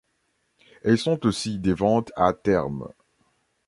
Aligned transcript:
Elles 0.83 0.97
sont 0.97 1.27
aussi 1.27 1.59
des 1.59 1.73
ventes 1.75 2.11
à 2.15 2.33
terme. 2.33 2.87